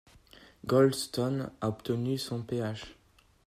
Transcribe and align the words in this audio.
Goldston 0.71 1.41
a 1.59 1.67
obtenu 1.67 2.17
son 2.17 2.41
Ph. 2.47 2.97